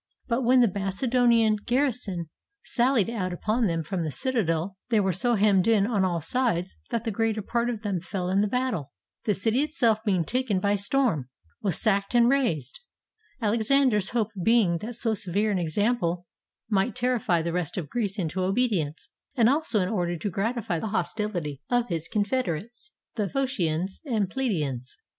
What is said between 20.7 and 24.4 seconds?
the hostility of his confederates, the Phocians and